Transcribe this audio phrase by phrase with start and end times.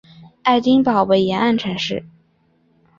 [0.41, 2.03] 爱丁堡为沿岸城市。